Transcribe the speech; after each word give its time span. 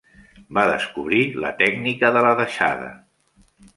Va 0.57 0.61
descobrir 0.69 1.21
la 1.45 1.51
tècnica 1.61 2.11
de 2.17 2.25
la 2.29 2.33
deixada. 2.41 2.89